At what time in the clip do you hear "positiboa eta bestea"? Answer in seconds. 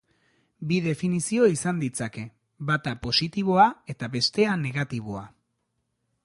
3.05-4.57